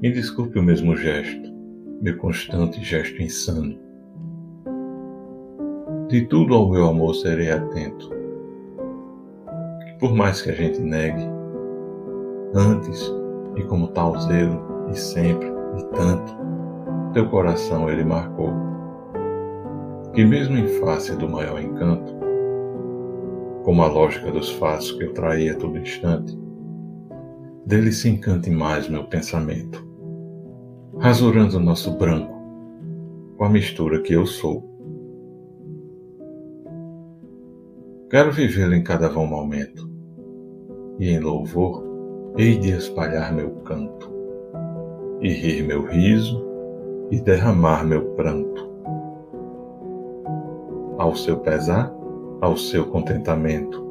[0.00, 1.52] Me desculpe o mesmo gesto,
[2.00, 3.76] meu constante gesto insano.
[6.06, 8.08] De tudo ao meu amor serei atento.
[9.84, 11.24] Que por mais que a gente negue,
[12.54, 13.12] antes
[13.56, 16.32] e como tal zelo, e sempre, e tanto,
[17.12, 18.52] teu coração ele marcou.
[20.14, 22.14] Que mesmo em face do maior encanto,
[23.64, 26.38] como a lógica dos fatos que eu traía a todo instante,
[27.66, 29.87] dele se encante mais meu pensamento
[31.00, 32.34] rasurando nosso branco
[33.36, 34.68] com a mistura que eu sou.
[38.10, 39.88] Quero vivê-lo em cada vão momento,
[40.98, 41.84] e em louvor
[42.36, 44.12] hei de espalhar meu canto,
[45.20, 46.44] e rir meu riso,
[47.12, 48.68] e derramar meu pranto.
[50.98, 51.94] Ao seu pesar,
[52.40, 53.86] ao seu contentamento.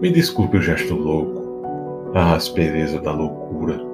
[0.00, 1.42] Me desculpe o gesto louco,
[2.14, 3.87] a aspereza da loucura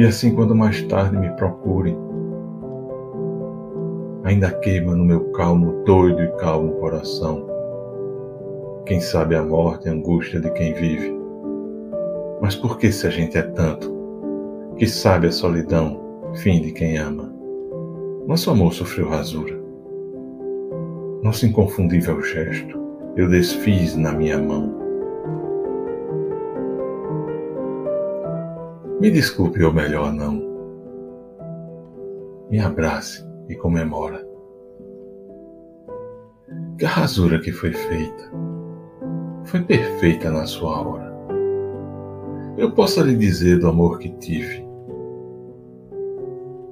[0.00, 1.94] e assim, quando mais tarde me procure,
[4.24, 7.46] ainda queima no meu calmo, doido e calmo coração.
[8.86, 11.14] Quem sabe a morte a angústia de quem vive.
[12.40, 13.94] Mas por que se a gente é tanto,
[14.78, 16.00] que sabe a solidão,
[16.36, 17.30] fim de quem ama?
[18.26, 19.60] Nosso amor sofreu rasura.
[21.22, 22.80] Nosso inconfundível gesto
[23.16, 24.89] eu desfiz na minha mão.
[29.00, 30.42] Me desculpe ou melhor não.
[32.50, 34.22] Me abrace e comemora.
[36.76, 38.30] Que a rasura que foi feita
[39.44, 41.16] foi perfeita na sua hora.
[42.58, 44.68] Eu posso lhe dizer do amor que tive.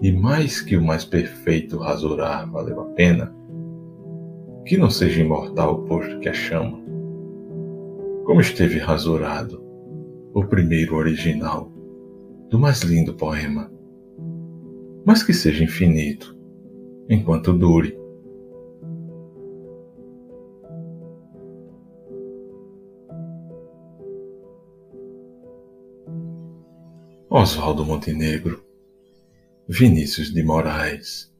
[0.02, 3.34] E mais que o mais perfeito rasurar valeu a pena,
[4.66, 6.78] que não seja imortal posto que a chama,
[8.26, 9.64] como esteve rasurado
[10.34, 11.77] o primeiro original
[12.48, 13.70] do mais lindo poema,
[15.04, 16.36] mas que seja infinito
[17.08, 17.96] enquanto dure.
[27.30, 28.64] Oswaldo Montenegro,
[29.68, 31.30] Vinícius de Moraes